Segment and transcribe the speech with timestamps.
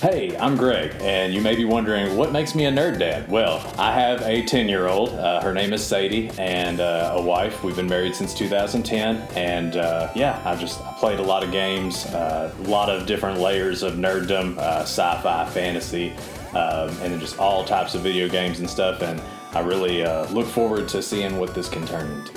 [0.00, 3.30] Hey, I'm Greg, and you may be wondering what makes me a nerd dad.
[3.30, 5.10] Well, I have a 10 year old.
[5.10, 7.62] Uh, her name is Sadie, and uh, a wife.
[7.62, 11.52] We've been married since 2010, and uh, yeah, I just I played a lot of
[11.52, 16.12] games, uh, a lot of different layers of nerddom, uh, sci fi, fantasy,
[16.54, 19.02] um, and then just all types of video games and stuff.
[19.02, 19.20] And
[19.52, 22.32] I really uh, look forward to seeing what this can turn into.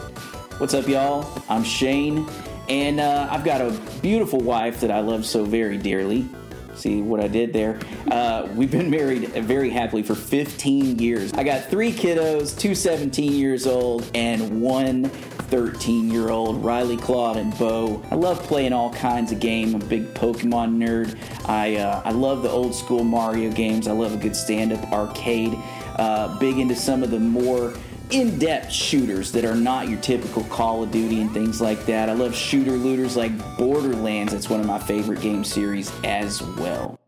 [0.57, 1.41] What's up, y'all?
[1.47, 2.27] I'm Shane,
[2.67, 3.71] and I've got a
[4.01, 6.27] beautiful wife that I love so very dearly.
[6.75, 7.79] See what I did there?
[8.09, 11.33] Uh, we've been married very happily for 15 years.
[11.33, 17.37] I got three kiddos, two 17 years old, and one 13 year old, Riley, Claude,
[17.37, 18.03] and Bo.
[18.09, 19.73] I love playing all kinds of games.
[19.75, 21.15] I'm a big Pokemon nerd.
[21.47, 23.87] I, uh, I love the old school Mario games.
[23.87, 25.55] I love a good stand up arcade.
[25.97, 27.73] Uh, big into some of the more
[28.13, 32.09] in-depth shooters that are not your typical Call of Duty and things like that.
[32.09, 34.33] I love shooter looters like Borderlands.
[34.33, 36.99] That's one of my favorite game series as well.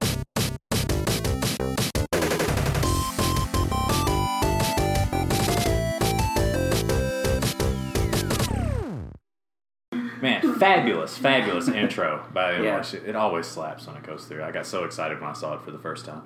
[10.22, 12.84] Man, fabulous, fabulous intro by the Yeah.
[12.92, 13.00] yeah.
[13.06, 14.44] It always slaps when it goes through.
[14.44, 16.24] I got so excited when I saw it for the first time.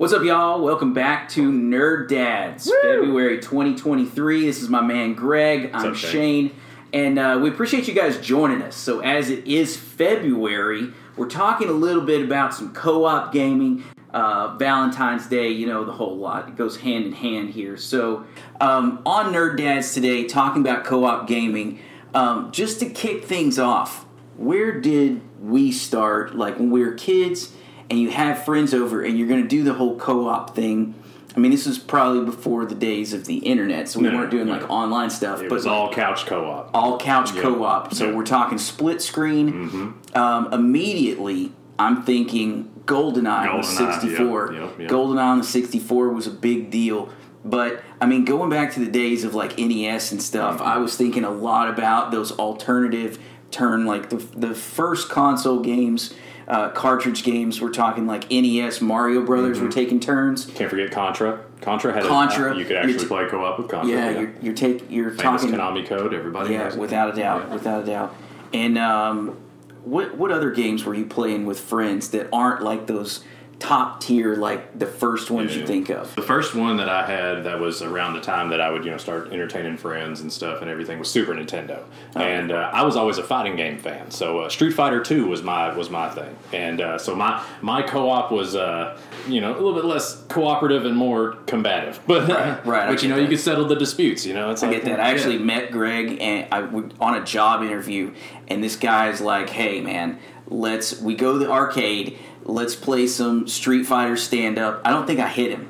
[0.00, 0.62] What's up, y'all?
[0.62, 4.46] Welcome back to Nerd Dads, February 2023.
[4.46, 5.72] This is my man Greg.
[5.74, 5.94] I'm up?
[5.94, 6.52] Shane,
[6.90, 8.76] and uh, we appreciate you guys joining us.
[8.76, 13.84] So, as it is February, we're talking a little bit about some co-op gaming.
[14.08, 16.48] Uh, Valentine's Day, you know, the whole lot.
[16.48, 17.76] It goes hand in hand here.
[17.76, 18.24] So,
[18.58, 21.78] um, on Nerd Dads today, talking about co-op gaming.
[22.14, 24.06] Um, just to kick things off,
[24.38, 26.34] where did we start?
[26.34, 27.52] Like when we were kids,
[27.90, 30.94] and you have friends over, and you're going to do the whole co-op thing.
[31.36, 34.30] I mean, this was probably before the days of the internet, so we No, weren't
[34.30, 34.52] doing no.
[34.52, 35.42] like online stuff.
[35.42, 36.70] It but was all couch co-op.
[36.74, 37.42] all couch Yeah.
[37.42, 37.94] co-op.
[37.94, 38.16] So Yeah.
[38.16, 39.94] we're talking split screen.
[40.14, 44.52] Um, immediately, I'm thinking GoldenEye on the GoldenEye, 64.
[44.52, 44.90] yep, yep, yep.
[44.90, 47.08] GoldenEye on the 64 was a big deal.
[47.44, 50.68] But I mean, going back to the days of like NES and stuff, Mm-hmm.
[50.68, 53.18] I was thinking a lot about those alternative
[53.52, 56.12] turn, like the the first console games.
[56.50, 57.60] Uh, cartridge games.
[57.60, 59.66] We're talking like NES, Mario Brothers Mm-hmm.
[59.66, 60.46] were taking turns.
[60.46, 61.44] Can't forget Contra.
[61.60, 62.52] Contra had Contra.
[62.54, 63.88] A, you could actually t- play co-op with Contra.
[63.94, 66.12] Yeah, you're you're take you're Famous talking Konami code.
[66.12, 66.54] Everybody.
[66.54, 67.54] Yeah, without a doubt, Yeah.
[67.54, 68.16] without a doubt.
[68.52, 69.36] And um,
[69.84, 73.22] what what other games were you playing with friends that aren't like those
[73.60, 76.12] top tier, like the first ones you think of?
[76.16, 78.90] The first one that I had that was around the time that I would, you
[78.90, 81.84] know, start entertaining friends and stuff and everything was Super Nintendo,
[82.16, 82.20] Oh.
[82.20, 84.10] and uh, I was always a fighting game fan.
[84.10, 87.82] So uh, Street Fighter Two was my was my thing, and uh, so my my
[87.82, 92.00] co-op was, uh, you know, a little bit less cooperative and more combative.
[92.06, 93.28] But Right, right, but you know, you that.
[93.30, 94.24] could settle the disputes.
[94.24, 95.00] You know, it's I like get that.
[95.00, 98.14] I actually met Greg and I w- on a job interview,
[98.48, 100.18] and this guy's like, "Hey, man,
[100.50, 102.18] let's we go to the arcade.
[102.44, 105.68] Let's play some Street Fighter stand up." I don't think I hit him.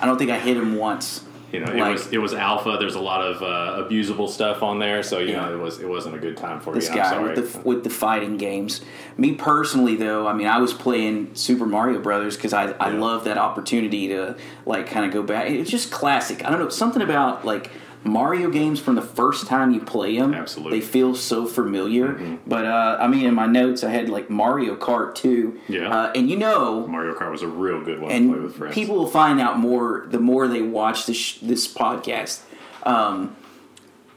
[0.00, 1.24] I don't think I hit him once.
[1.52, 2.76] You know, it Like- was it was alpha.
[2.78, 5.46] There's a lot of uh, abusable stuff on there, so you Yeah.
[5.46, 6.94] know it was it wasn't a good time for this you.
[6.94, 7.34] Guy sorry.
[7.34, 8.82] with the with the fighting games.
[9.16, 13.00] Me personally, though, I mean, I was playing Super Mario Brothers because I I Yeah.
[13.00, 15.50] love that opportunity to like kind of go back.
[15.50, 16.44] It's just classic.
[16.46, 17.70] I don't know something about like
[18.02, 20.32] Mario games from the first time you play them.
[20.34, 20.78] Absolutely.
[20.78, 20.86] Mm-hmm.
[20.86, 22.38] they feel so familiar.
[22.46, 25.60] But uh, I mean, in my notes, I had like Mario Kart 2.
[25.68, 25.88] Yeah.
[25.90, 28.74] uh, and you know, Mario Kart was a real good one to play with friends.
[28.74, 32.40] people will find out more the more they watch this sh- this podcast.
[32.84, 33.36] Um,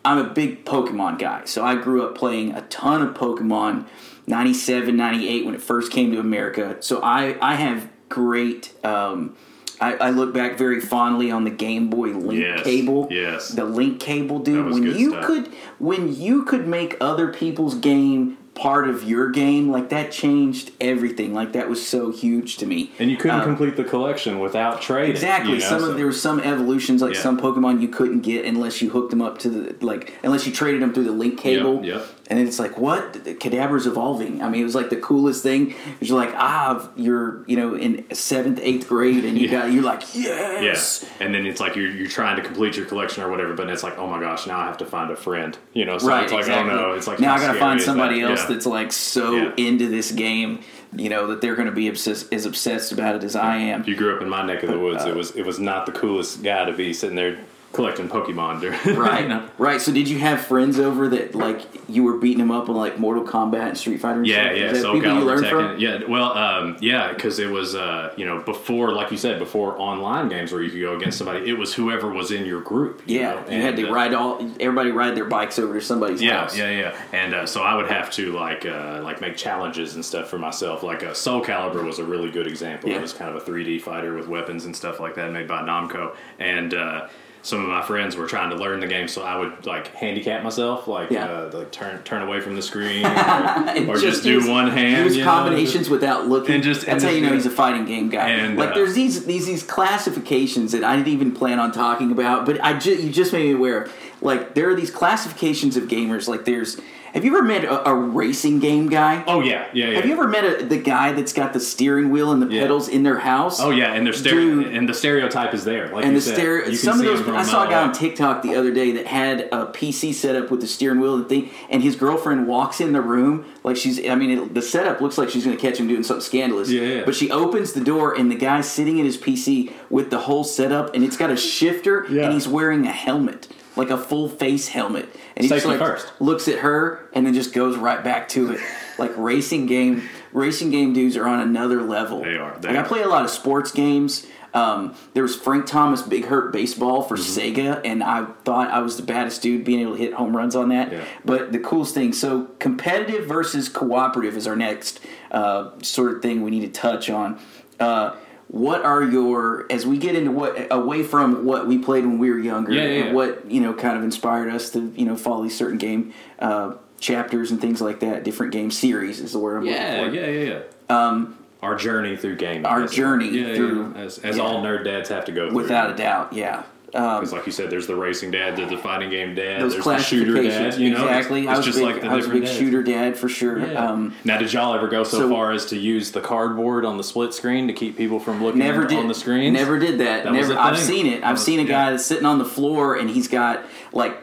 [0.05, 3.85] I'm a big Pokemon guy, so I grew up playing a ton of Pokemon.
[4.25, 6.77] 97, 98 when it first came to America.
[6.79, 8.73] So I I have great.
[8.85, 9.35] Um,
[9.83, 13.07] I, I look back very fondly on the Game Boy Link Yes, cable.
[13.11, 13.49] yes.
[13.49, 14.57] the Link cable, dude.
[14.59, 15.25] That was when good you stuff.
[15.25, 15.47] could
[15.79, 21.33] when you could make other people's game part of your game, like that changed everything.
[21.33, 22.91] Like that was so huge to me.
[22.99, 25.09] And you couldn't Um, complete the collection without trading.
[25.11, 25.53] Exactly.
[25.55, 27.19] you know, some so- of there were some evolutions, like Yeah.
[27.21, 30.53] some Pokemon you couldn't get unless you hooked them up to the like unless you
[30.53, 31.83] traded them through the link cable.
[31.83, 32.05] Yep, yep.
[32.29, 34.41] And it's like what the Kadabra's evolving.
[34.41, 35.75] I mean, it was like the coolest thing.
[35.99, 39.63] You're like, ah, you're you know in seventh, eighth grade, and you Yeah.
[39.63, 40.63] got you're like, yes.
[40.63, 43.69] Yes, and then it's like you're, you're trying to complete your collection or whatever, but
[43.69, 45.57] it's like, oh my gosh, now I have to find a friend.
[45.73, 46.71] You know, so Right, it's like, exactly.
[46.71, 48.29] oh no, it's like now I gotta find somebody that?
[48.31, 48.47] else Yeah.
[48.55, 49.51] that's like so Yeah.
[49.57, 50.59] into this game,
[50.95, 53.81] you know, that they're going to be obsessed, as obsessed about it as I am.
[53.81, 55.85] If you grew up in my neck of the woods, it was it was not
[55.87, 57.37] the coolest guy to be sitting there
[57.73, 58.61] collecting Pokemon.
[58.61, 59.49] during- Right, you know?
[59.57, 59.81] right.
[59.81, 62.99] So did you have friends over that like you were beating them up on like
[62.99, 64.19] Mortal Kombat and Street Fighter?
[64.19, 64.57] And Yeah, stuff?
[64.57, 64.73] yeah.
[64.81, 65.49] So people you Calibur learned Tekken.
[65.71, 65.79] from?
[65.79, 69.77] Yeah, well, um, yeah, because it was uh, you know before, like you said, before
[69.79, 71.49] online games where you could go against somebody.
[71.49, 73.01] It was whoever was in your group.
[73.05, 74.39] you Yeah, know, you had and, to uh, ride all.
[74.59, 76.55] Everybody ride their bikes over to somebody's Yeah, house.
[76.57, 76.95] yeah, yeah.
[77.11, 80.37] And uh, so I would have to like uh, like make challenges and stuff for
[80.37, 80.83] myself.
[80.83, 82.89] Like uh, Soul Calibur was a really good example.
[82.89, 82.97] Yeah.
[82.97, 85.61] It was kind of a 3D fighter with weapons and stuff like that, made by
[85.63, 86.15] Namco.
[86.39, 87.07] And uh,
[87.43, 90.43] some of my friends were trying to learn the game, so I would like handicap
[90.43, 91.25] myself, like Yeah.
[91.25, 95.03] uh, like turn turn away from the screen, or, or just, do use- one hand.
[95.05, 95.29] Use you know?
[95.31, 96.55] combinations without looking.
[96.55, 98.29] And just- that's and how just you know he's a fighting game guy.
[98.29, 102.11] And, like uh, there's these these these classifications that I didn't even plan on talking
[102.11, 103.93] about, but I ju- you just made me aware of.
[104.21, 106.27] Like there are these classifications of gamers.
[106.27, 106.79] Like there's.
[107.13, 109.23] Have you ever met a, a racing game guy?
[109.27, 109.95] Oh yeah, yeah, yeah.
[109.97, 112.61] Have you ever met a, the guy that's got the steering wheel and the Yeah.
[112.61, 113.59] pedals in their house?
[113.59, 115.89] Oh yeah, and their stereo and the stereotype is there.
[115.89, 116.71] Like and the stereo.
[116.73, 117.27] Some of those.
[117.29, 117.93] I saw a guy uh, on.
[117.93, 121.29] TikTok the other day that had a PC set up with the steering wheel and
[121.29, 124.03] thing, and his girlfriend walks in the room like she's.
[124.09, 126.71] I mean, it, the setup looks like she's going to catch him doing something scandalous.
[126.71, 127.05] Yeah, yeah.
[127.05, 130.43] But she opens the door, and the guy's sitting at his PC with the whole
[130.43, 132.23] setup, and it's got a shifter, Yeah.
[132.23, 133.49] and he's wearing a helmet.
[133.75, 136.11] Like a full face helmet, and he just like first.
[136.21, 138.59] looks at her and then just goes right back to it.
[138.99, 142.21] Like racing game, racing game dudes are on another level.
[142.23, 144.27] They are, they like I play a lot of sports games.
[144.53, 147.39] Um, there was Frank Thomas Big Hurt Baseball for Mm-hmm.
[147.61, 150.55] Sega, and I thought I was the baddest dude being able to hit home runs
[150.55, 150.91] on that.
[150.91, 151.03] Yeah.
[151.25, 154.99] But the coolest thing, so competitive versus cooperative is our next
[155.31, 157.39] uh, sort of thing we need to touch on.
[157.79, 158.15] Uh,
[158.53, 162.29] what are your as we get into what away from what we played when we
[162.29, 163.13] were younger Yeah, yeah, and yeah.
[163.13, 166.75] what you know kind of inspired us to you know follow these certain game uh,
[166.99, 170.15] chapters and things like that different game series is the word I'm Yeah, looking for.
[170.19, 171.07] yeah, yeah, yeah.
[171.07, 172.65] Um, our journey through gaming.
[172.67, 174.43] Our journey yeah, through- yeah, as, as yeah.
[174.43, 175.57] all nerd dads have to go through.
[175.57, 176.61] without a doubt yeah
[176.95, 179.73] um, Because, like you said, there's the racing dad, there's the fighting game dad, those
[179.73, 180.77] there's the shooter dad.
[180.77, 182.55] You know, exactly It's, I was just big, like the I was a big dads.
[182.57, 183.85] shooter dad for sure Yeah.
[183.91, 186.97] um, now, did y'all ever go so, so- far as to use the cardboard on
[186.97, 189.53] the split screen to keep people from looking Never did on the screen?
[189.53, 190.23] Never did that.
[190.23, 190.57] That Never.
[190.57, 191.23] I've seen it.
[191.23, 191.89] I've was- seen a guy yeah.
[191.91, 194.17] that's sitting on the floor and he's got like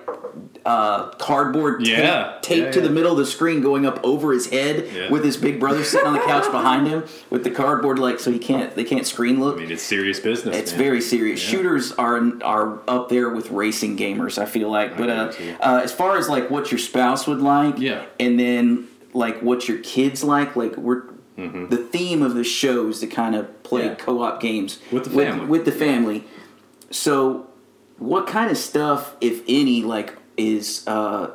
[0.67, 2.35] uh, cardboard tape, Yeah.
[2.43, 5.11] taped Yeah, to the middle of the screen going up over his head Yeah.
[5.11, 8.31] with his big brother sitting on the couch behind him with the cardboard like so
[8.31, 9.57] he can't they can't screen look.
[9.57, 10.55] I mean, it's serious business.
[10.57, 10.79] It's man.
[10.79, 11.43] very serious.
[11.43, 11.51] Yeah.
[11.51, 14.37] Shooters are are up there with racing gamers.
[14.37, 15.57] I feel like, but uh, agree with you.
[15.61, 18.05] uh, as far as like what your spouse would like, Yeah.
[18.19, 21.03] and then like what your kids like, like we're
[21.37, 23.89] the theme of the show is to kind of play Mm-hmm.
[23.99, 24.05] Yeah.
[24.05, 25.47] co-op games With the family.
[25.47, 26.25] With, the family.
[26.91, 27.47] So,
[27.99, 31.31] what kind of stuff, if any, like is uh,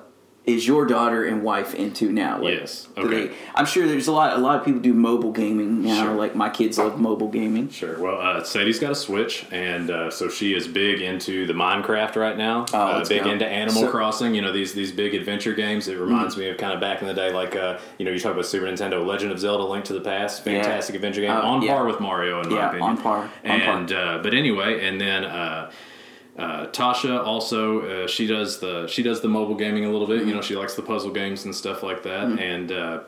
[0.45, 2.39] is your daughter and wife into now?
[2.39, 2.87] Like, Yes.
[2.95, 3.27] Okay.
[3.27, 4.37] they- I'm sure there's a lot.
[4.37, 6.03] A lot of people do mobile gaming now.
[6.03, 6.13] Sure.
[6.13, 7.69] Like my kids love mobile gaming.
[7.69, 7.97] Sure.
[7.99, 12.15] Well, uh, Sadie's got a Switch, and uh, so she is big into the Minecraft
[12.15, 12.67] right now.
[12.75, 13.31] Oh, uh, big go.
[13.31, 14.35] into Animal So- Crossing.
[14.35, 15.87] You know these these big adventure games.
[15.87, 18.19] It reminds me of kind of back in the day, like uh, you know you
[18.19, 21.41] talk about Super Nintendo, Legend of Zelda: Link to the Past, fantastic adventure game, Oh,
[21.41, 21.73] on yeah.
[21.73, 22.89] par with Mario in my Yeah, opinion.
[22.91, 23.71] on par, on par.
[23.79, 25.25] and uh, but anyway, and then.
[26.37, 30.19] Uh, Tasha also uh, she does the she does the mobile gaming a little bit.
[30.19, 30.35] You Mm-hmm.
[30.35, 32.27] know she likes the puzzle games and stuff like that.
[32.39, 32.99] And uh,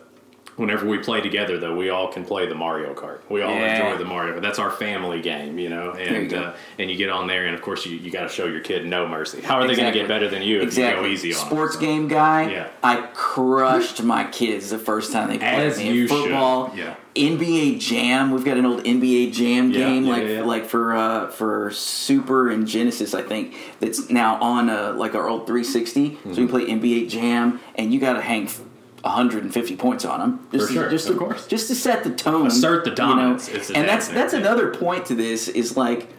[0.57, 3.19] whenever we play together, though, we all can play the Mario Kart.
[3.29, 3.75] We all Yeah.
[3.87, 4.33] enjoy the Mario.
[4.33, 5.91] But that's our family game, you know.
[5.91, 6.37] And go.
[6.37, 8.59] uh, and you get on there, and of course you, you got to show your
[8.59, 9.41] kid no mercy.
[9.41, 11.03] How are they going to get better than you if Exactly.
[11.03, 11.47] you go easy on them?
[11.47, 12.49] Sports game guy.
[12.51, 12.67] Yeah.
[12.83, 15.91] I crushed my kids the first time they played As me.
[15.91, 16.17] you should.
[16.17, 16.73] Football.
[16.75, 16.95] Yeah.
[17.15, 18.29] NBA Jam.
[18.31, 20.41] We've got an old NBA Jam Yeah, game yeah, like yeah.
[20.43, 23.55] like for uh, for Super and Genesis, I think.
[23.79, 26.09] That's now on uh, like our old 360.
[26.11, 26.33] Mm-hmm.
[26.35, 28.47] So you play NBA Jam, and you got to hang.
[29.01, 31.47] 150 points on them, just For to, sure, just of to, course.
[31.47, 32.95] just to set the tone, Assert the you know?
[32.95, 33.49] dominance.
[33.71, 36.09] And that's thing, that's another point to this is like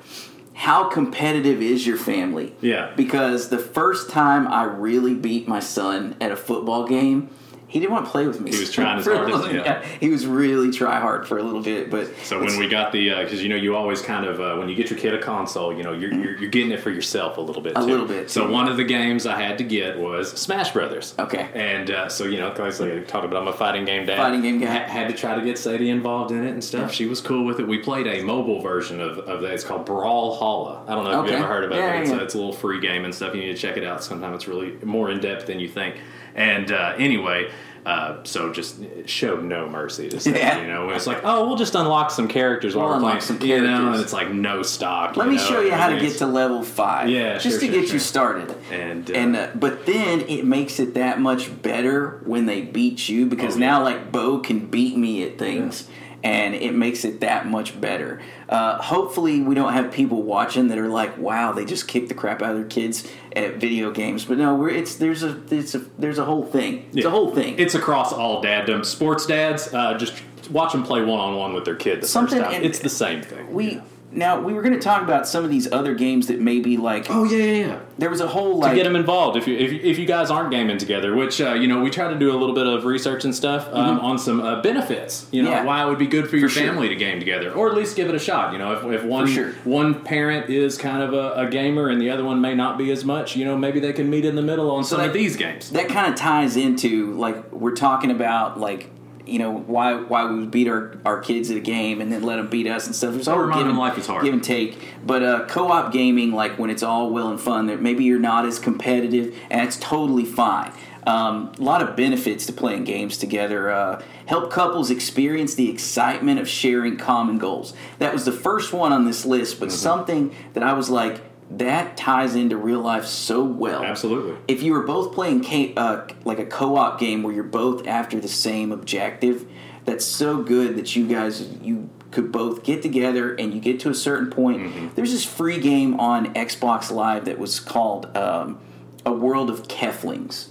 [0.54, 2.52] how competitive is your family?
[2.60, 2.92] Yeah.
[2.96, 7.30] Because the first time I really beat my son at a football game,
[7.68, 8.50] he didn't want to play with me.
[8.50, 9.82] He was trying his For a hardest, little- yeah.
[10.00, 13.10] He was really try hard for a little bit, but So when we got the,
[13.22, 15.76] because you know you always kind of uh, when you get your kid a console,
[15.76, 17.72] you know you're, you're you're getting it for yourself a little bit.
[17.76, 17.86] A too.
[17.86, 18.52] little bit, So too.
[18.52, 21.14] one of the games I had to get was Smash Brothers.
[21.18, 21.48] Okay.
[21.54, 24.16] And uh, so you know, because like I talked about, I'm a fighting game dad.
[24.16, 24.66] Fighting game guy.
[24.66, 26.92] Ha- had to try to get Sadie involved in it and stuff.
[26.92, 27.68] She was cool with it.
[27.68, 29.52] We played a mobile version of, of that.
[29.52, 30.88] It's called Brawlhalla.
[30.88, 31.30] I don't know if Okay.
[31.32, 32.00] you've ever heard about Yeah, it.
[32.02, 32.18] It's, yeah.
[32.18, 33.34] a, it's a little free game and stuff.
[33.34, 34.32] You need to check it out sometime.
[34.34, 35.96] It's really more in depth than you think.
[36.38, 37.50] And uh, anyway.
[37.86, 38.76] Uh, so just
[39.06, 40.60] showed no mercy to Yeah.
[40.60, 40.90] you know.
[40.90, 43.66] It's like, oh, we'll just unlock some characters while We'll we're playing, some you know,
[43.66, 43.94] characters.
[43.94, 45.16] and it's like no stock.
[45.16, 47.08] let me know, show you how to get to level five.
[47.08, 47.94] Yeah, just sure, to sure, get sure.
[47.94, 48.54] you started.
[48.70, 53.08] And, uh, and uh, but then it makes it that much better when they beat
[53.08, 53.66] you because Oh, yeah.
[53.66, 55.88] now like Bo can beat me at things.
[56.22, 58.20] And it makes it that much better.
[58.48, 62.14] Uh, hopefully, we don't have people watching that are like, "Wow, they just kicked the
[62.14, 65.74] crap out of their kids at video games." But no, we're, it's there's a it's
[65.74, 66.88] a there's a whole thing.
[66.92, 67.58] It's a whole thing.
[67.58, 68.84] It's across all daddom.
[68.84, 72.02] Sports dads, uh, just watch them play one on one with their kids.
[72.02, 72.42] the Something-.
[72.64, 73.52] It's the same thing.
[73.52, 73.80] we
[74.18, 77.06] now we were going to talk about some of these other games that maybe like
[77.10, 77.80] oh yeah, yeah, yeah.
[77.98, 80.04] there was a whole like to get them involved if you if, you- if you
[80.06, 82.66] guys aren't gaming together which uh, you know we try to do a little bit
[82.66, 85.58] of research and stuff um, on some uh, benefits you know Mm-hmm.
[85.58, 85.64] Yeah.
[85.64, 86.62] why it would be good for your sure.
[86.62, 89.04] family to game together or at least give it a shot you know if, if
[89.04, 89.52] one sure.
[89.64, 92.90] one parent is kind of a, a gamer and the other one may not be
[92.90, 95.12] as much you know maybe they can meet in the middle on some that- of
[95.14, 98.90] these games that kind of ties into like we're talking about like
[99.28, 102.22] you know why why we would beat our, our kids at a game and then
[102.22, 103.14] let them beat us and stuff.
[103.14, 104.24] There's all give and- life is hard.
[104.24, 104.78] give and take.
[105.04, 108.46] But uh, co-op gaming, like when it's all well and fun, that maybe you're not
[108.46, 110.72] as competitive, and it's totally fine.
[111.06, 113.70] Um, a lot of benefits to playing games together.
[113.70, 117.72] Uh, help couples experience the excitement of sharing common goals.
[117.98, 121.96] That was the first one on this list, but something that I was like, that
[121.96, 123.82] ties into real life so well.
[123.82, 124.36] Absolutely.
[124.48, 128.20] If you were both playing ca- uh, like a co-op game where you're both after
[128.20, 129.46] the same objective
[129.84, 133.88] that's so good that you guys you could both get together and you get to
[133.90, 134.60] a certain point.
[134.62, 134.88] Mm-hmm.
[134.94, 138.58] there's this free game on xbox live that was called um,
[139.06, 140.50] a world of keflings.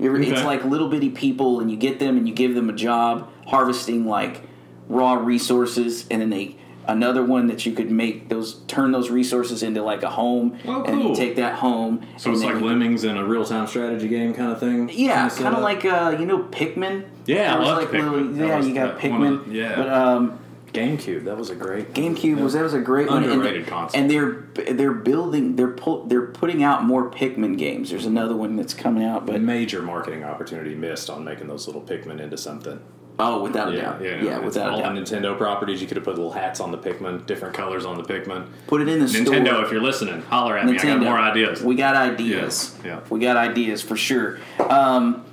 [0.00, 2.74] Ever- it's like little bitty people and you get them and you give them a
[2.74, 4.42] job harvesting like
[4.88, 6.56] raw resources and then they
[6.86, 10.84] another one that you could make those turn those resources into like a home Oh,
[10.84, 14.52] and you take that home so it's like lemmings in a real-time strategy game kind
[14.52, 17.08] of thing yeah, kind of like uh, you know Pikmin.
[17.26, 18.36] Yeah, I loved like Pikmin.
[18.36, 19.52] Yeah, you got of Pikmin.
[19.52, 19.76] yeah.
[19.76, 20.38] but um,
[20.72, 23.22] GameCube that was a great GameCube was that was a great one.
[23.24, 24.00] Underrated and, console.
[24.00, 27.90] and they're they're building they're pull, they're putting out more Pikmin games.
[27.90, 31.82] There's another one that's coming out, but major marketing opportunity missed on making those little
[31.82, 32.80] Pikmin into something
[33.18, 34.94] oh, without a Yeah, doubt, yeah, yeah, without all a doubt.
[34.94, 35.80] the Nintendo properties.
[35.80, 38.46] You could have put little hats on the Pikmin, different colors on the Pikmin.
[38.66, 39.64] Put it in the Nintendo, store.
[39.64, 40.78] if you're listening, holler at me.
[40.78, 41.62] I got more ideas.
[41.62, 42.74] We got ideas.
[42.84, 43.00] Yeah, yeah.
[43.10, 44.38] We got ideas for sure.
[44.58, 45.24] Um,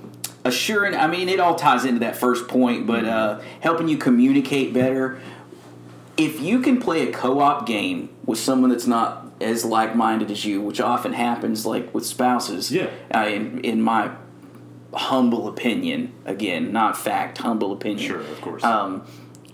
[0.43, 4.73] assuring, I mean, it all ties into that first point, but uh, helping you communicate
[4.73, 5.19] better.
[6.17, 10.61] If you can play a co-op game with someone that's not as like-minded as you,
[10.61, 12.89] which often happens, like with spouses, Yeah.
[13.15, 14.11] uh, in in my
[14.93, 18.07] humble opinion, again, not fact, humble opinion.
[18.07, 18.63] Sure, of course.
[18.63, 19.05] Um,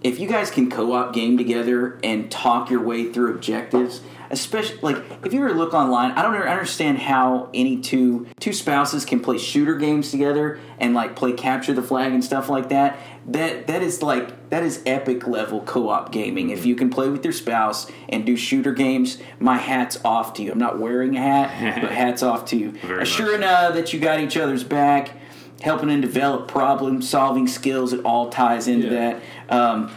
[0.04, 5.04] if you guys can co-op game together and talk your way through objectives, especially like
[5.26, 9.20] if you were to look online, I don't understand how any two two spouses can
[9.20, 12.98] play shooter games together and like play capture the flag and stuff like that.
[13.28, 16.50] That that is like that is epic level co-op gaming.
[16.50, 20.44] If you can play with your spouse and do shooter games, my hat's off to
[20.44, 20.52] you.
[20.52, 22.72] I'm not wearing a hat, but hats off to you.
[22.72, 25.12] Very uh, that you got each other's back,
[25.62, 27.94] helping and develop problem solving skills.
[27.94, 29.20] It all ties into Yeah.
[29.50, 29.56] that.
[29.56, 29.92] Um,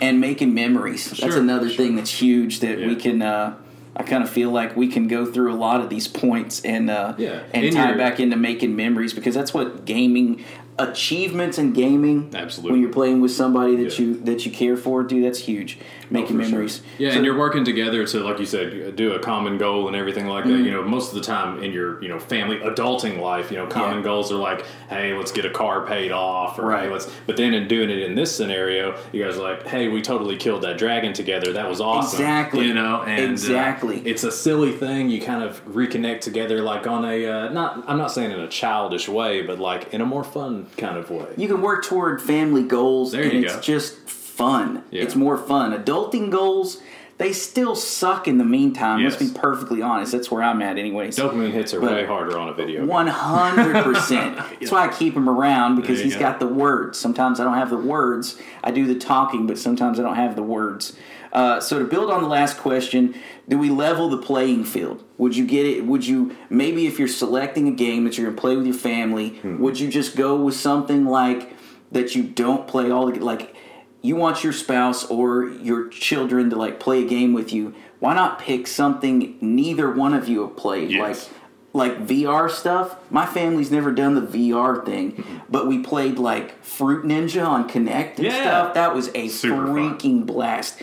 [0.00, 1.04] and making memories.
[1.10, 1.76] That's Sure, another sure.
[1.86, 3.22] thing that's huge that we can.
[3.22, 3.54] Uh,
[3.94, 6.90] I kind of feel like we can go through a lot of these points and
[6.90, 10.42] uh, Yeah, and in tie your- back into making memories because that's what gaming
[10.78, 12.30] achievements in gaming.
[12.34, 12.72] Absolutely.
[12.72, 14.06] when you're playing with somebody that Yeah.
[14.06, 15.78] you that you care for, dude, that's huge.
[16.10, 16.48] Making sure.
[16.50, 16.82] memories.
[16.98, 19.96] Yeah, So- and you're working together to, like you said, do a common goal and
[19.96, 20.52] everything like Mm-hmm.
[20.58, 20.64] that.
[20.64, 23.66] You know, most of the time in your, you know, family adulting life, you know,
[23.66, 24.04] common Yeah.
[24.04, 26.84] goals are like, hey, let's get a car paid off, or Right.
[26.84, 27.08] hey, let's.
[27.26, 30.36] But then in doing it in this scenario, you guys are like, hey, we totally
[30.36, 31.52] killed that dragon together.
[31.52, 32.20] That was awesome.
[32.20, 32.66] Exactly.
[32.66, 34.02] You know, and uh, Exactly.
[34.04, 35.08] it's a silly thing.
[35.08, 37.84] You kind of reconnect together, like on a uh, not.
[37.86, 41.10] I'm not saying in a childish way, but like in a more fun kind of
[41.10, 41.26] way.
[41.36, 43.60] you can work toward family goals There and it's go.
[43.60, 44.82] just fun.
[44.90, 45.02] Yeah.
[45.02, 45.72] It's more fun.
[45.72, 46.80] Adulting goals,
[47.18, 49.04] they still suck in the meantime.
[49.04, 50.12] Let's be perfectly honest.
[50.12, 51.16] That's where I'm at anyways.
[51.16, 52.84] Dopamine hits are But- way harder on a video.
[52.84, 54.36] One hundred percent.
[54.60, 56.20] That's why I keep him around because he's go.
[56.20, 56.98] got the words.
[56.98, 58.38] Sometimes I don't have the words.
[58.64, 60.96] I do the talking, but sometimes I don't have the words.
[61.32, 63.14] Uh, so to build on the last question,
[63.48, 65.02] do we level the playing field?
[65.18, 65.86] Would you get it?
[65.86, 68.74] Would you maybe if you're selecting a game that you're going to play with your
[68.74, 69.58] family, Hmm.
[69.60, 71.54] would you just go with something like
[71.90, 73.56] that you don't play all the like?
[74.02, 77.72] You want your spouse or your children to like play a game with you.
[78.00, 80.90] Why not pick something neither one of you have played?
[80.90, 81.00] Yes.
[81.30, 81.41] Like
[81.74, 82.96] like VR stuff.
[83.10, 88.16] My family's never done the VR thing, but we played like Fruit Ninja on Kinect
[88.16, 88.42] and Yeah.
[88.42, 88.74] stuff.
[88.74, 89.74] That was a Super fun.
[89.98, 90.82] freaking blast.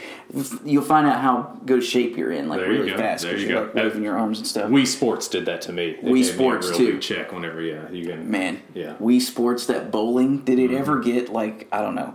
[0.63, 2.97] You'll find out how good shape you're in, like There you really go.
[2.97, 3.65] fast because you you're go.
[3.65, 4.69] like waving your arms and stuff.
[4.69, 5.97] Wii Sports did that to me.
[6.01, 6.97] They Wii Sports, me too.
[6.99, 8.29] Check whenever, yeah, you can.
[8.29, 8.93] Man, Yeah.
[9.01, 10.39] Wii Sports that bowling.
[10.39, 10.77] Did it Mm-hmm.
[10.79, 12.13] ever get like I don't know.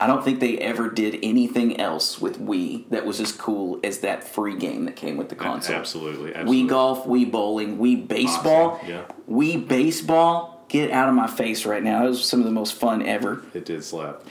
[0.00, 3.98] I don't think they ever did anything else with Wii that was as cool as
[3.98, 5.76] that free game that came with the console.
[5.76, 6.64] Absolutely, absolutely.
[6.64, 9.04] Wii golf, Wii bowling, Wii baseball, Awesome, yeah.
[9.28, 10.64] Wii baseball.
[10.68, 12.02] Get out of my face right now.
[12.02, 13.42] That was some of the most fun ever.
[13.52, 14.22] It did slap.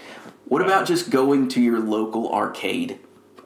[0.45, 2.99] What about just going to your local arcade?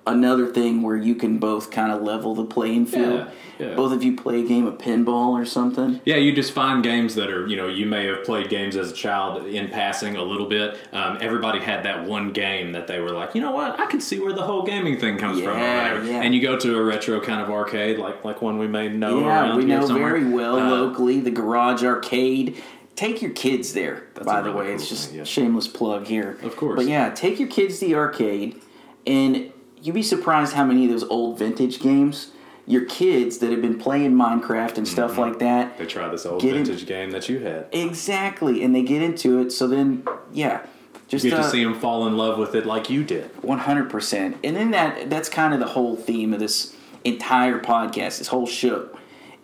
[0.06, 3.26] Another thing where you can both kind of level the playing field.
[3.58, 3.76] Yeah, yeah.
[3.76, 6.02] Both of you play a game of pinball or something.
[6.04, 8.92] Yeah, you just find games that are, you know, you may have played games as
[8.92, 10.78] a child in passing a little bit.
[10.92, 14.02] Um, everybody had that one game that they were like, you know what, I can
[14.02, 15.58] see where the whole gaming thing comes from.
[15.58, 16.06] Yeah, whatever.
[16.12, 16.22] yeah.
[16.22, 19.22] And you go to a retro kind of arcade, like like one we may know.
[19.22, 20.10] Yeah, around we here know somewhere.
[20.18, 22.62] very well Uh, locally the Garage Arcade.
[22.98, 24.04] Take your kids there.
[24.16, 25.24] That's by the really way, it's just thing, yeah.
[25.24, 26.38] shameless plug here.
[26.44, 26.76] Of course.
[26.76, 28.62] But yeah, take your kids to the arcade,
[29.08, 29.53] and
[29.84, 32.32] you'd be surprised how many of those old vintage games
[32.66, 35.72] your kids that have been playing Minecraft and stuff like that.
[35.72, 35.80] Mm-hmm.
[35.80, 37.68] They try this old Get in- vintage game that you had.
[37.72, 39.52] Exactly, and they get into it.
[39.52, 40.66] So then, yeah,
[41.10, 43.26] just You get uh, to see them fall in love with it like you did.
[43.44, 47.60] One hundred percent, and then that that's kind of the whole theme of this entire
[47.60, 48.20] podcast.
[48.20, 48.90] This whole show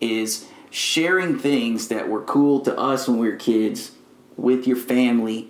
[0.00, 3.92] is sharing things that were cool to us when we were kids
[4.36, 5.49] with your family,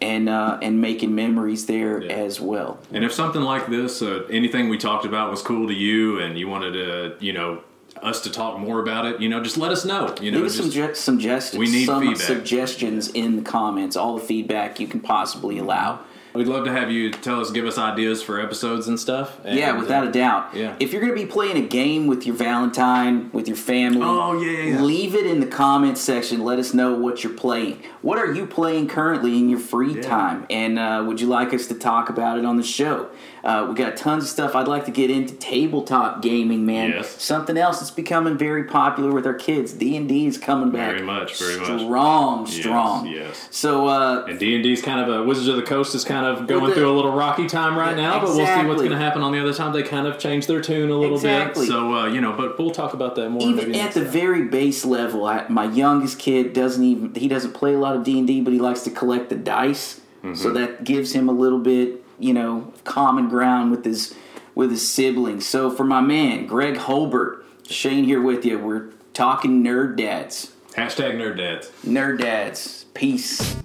[0.00, 2.12] and uh, and making memories there Yeah.
[2.12, 2.78] as well.
[2.92, 6.38] And if something like this, uh, anything we talked about was cool to you, and
[6.38, 7.62] you wanted to, you know,
[8.02, 10.14] us to talk more about it, you know, just let us know.
[10.22, 12.20] You know, some just, ju- suggestions, We need some feedback.
[12.26, 13.96] suggestions in the comments.
[13.96, 15.98] All the feedback you can possibly allow.
[16.34, 19.38] We'd love to have you tell us, give us ideas for episodes and stuff.
[19.44, 20.54] And, yeah, without a doubt.
[20.54, 20.76] yeah.
[20.80, 24.40] If you're going to be playing a game with your Valentine, with your family, Oh,
[24.40, 24.80] yeah, yeah.
[24.80, 26.44] leave it in the comments section.
[26.44, 27.82] Let us know what you're playing.
[28.02, 30.02] What are you playing currently in your free Yeah.
[30.02, 30.46] time?
[30.50, 33.08] And uh, would you like us to talk about it on the show?
[33.42, 34.54] Uh, we got tons of stuff.
[34.54, 36.90] I'd like to get into tabletop gaming, man.
[36.90, 37.22] Yes.
[37.22, 39.72] Something else that's becoming very popular with our kids.
[39.72, 40.92] D and D is coming back.
[40.92, 41.80] Very much, very much.
[41.82, 43.06] strong, Yes, strong.
[43.06, 43.48] yes.
[43.50, 46.26] So uh, And D and D's kind of a Wizards of the Coast is kind
[46.26, 48.90] of going the- through a little rocky time right now, but we'll see what's going
[48.92, 49.72] to happen on the other time.
[49.72, 51.66] They kind of changed their tune a little Exactly.
[51.66, 52.32] bit, so uh, you know.
[52.32, 53.42] But we'll talk about that more.
[53.42, 54.10] even maybe at the time.
[54.12, 58.04] very base level I, my youngest kid doesn't even he doesn't play a lot of
[58.04, 60.34] d&d but he likes to collect the dice Mm-hmm.
[60.34, 64.14] so that gives him a little bit you know common ground with his
[64.54, 65.46] with his siblings.
[65.46, 68.58] So for my man greg holbert shane here with you.
[68.58, 70.52] We're talking nerd dads.
[70.72, 71.70] Hashtag nerd dads.
[71.84, 72.84] nerd dads.
[72.94, 73.56] Peace